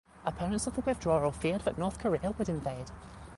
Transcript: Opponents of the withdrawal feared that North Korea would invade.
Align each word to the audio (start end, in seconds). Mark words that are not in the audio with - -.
Opponents 0.25 0.65
of 0.65 0.73
the 0.73 0.81
withdrawal 0.81 1.31
feared 1.31 1.61
that 1.61 1.77
North 1.77 1.99
Korea 1.99 2.31
would 2.31 2.49
invade. 2.49 2.89